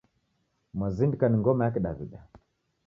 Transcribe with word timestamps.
Mwazindika 0.77 1.25
ni 1.29 1.37
ngoma 1.41 1.65
ya 1.65 1.71
kidawida 1.75 2.19